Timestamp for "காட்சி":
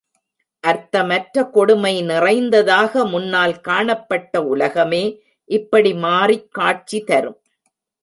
6.51-6.99